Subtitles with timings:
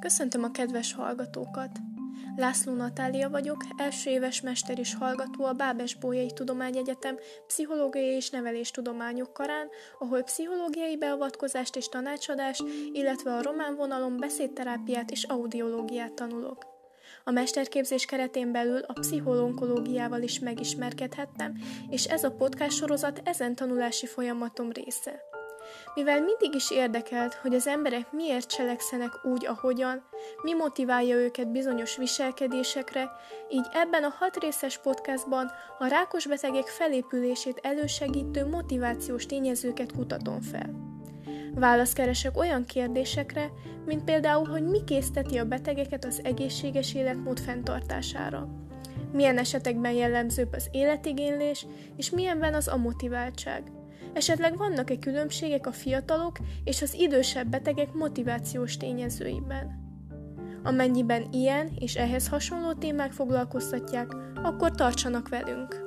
[0.00, 1.70] Köszöntöm a kedves hallgatókat!
[2.36, 7.16] László Natália vagyok, első éves mester és hallgató a Bábes Bolyai Tudományegyetem
[7.46, 9.68] Pszichológiai és Neveléstudományok karán,
[9.98, 16.66] ahol pszichológiai beavatkozást és tanácsadást, illetve a román vonalon beszédterápiát és audiológiát tanulok.
[17.24, 21.54] A mesterképzés keretén belül a pszichológiával is megismerkedhettem,
[21.88, 25.20] és ez a podcast sorozat ezen tanulási folyamatom része.
[25.94, 30.04] Mivel mindig is érdekelt, hogy az emberek miért cselekszenek úgy, ahogyan,
[30.42, 33.10] mi motiválja őket bizonyos viselkedésekre,
[33.50, 40.94] így ebben a hat részes podcastban a rákos betegek felépülését elősegítő motivációs tényezőket kutatom fel.
[41.54, 43.50] Választ keresek olyan kérdésekre,
[43.86, 48.48] mint például, hogy mi készteti a betegeket az egészséges életmód fenntartására.
[49.12, 53.62] Milyen esetekben jellemzőbb az életigénylés, és milyenben az amotiváltság.
[54.16, 59.84] Esetleg vannak-e különbségek a fiatalok és az idősebb betegek motivációs tényezőiben?
[60.62, 65.85] Amennyiben ilyen és ehhez hasonló témák foglalkoztatják, akkor tartsanak velünk!